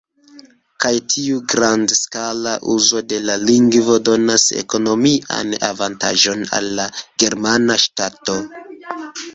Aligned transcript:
Kaj 0.85 0.91
tiu 1.13 1.35
grandskala 1.53 2.55
uzo 2.77 3.03
de 3.13 3.19
la 3.27 3.35
lingvo 3.43 3.99
donas 4.09 4.47
ekonomian 4.65 5.55
avantaĝon 5.71 6.45
al 6.63 6.73
la 6.81 6.89
germana 7.27 7.79
ŝtato. 7.87 8.43